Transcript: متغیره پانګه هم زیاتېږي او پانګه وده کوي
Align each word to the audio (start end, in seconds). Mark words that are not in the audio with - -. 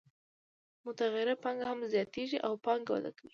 متغیره 0.85 1.33
پانګه 1.43 1.65
هم 1.71 1.79
زیاتېږي 1.93 2.37
او 2.45 2.53
پانګه 2.65 2.91
وده 2.93 3.11
کوي 3.17 3.29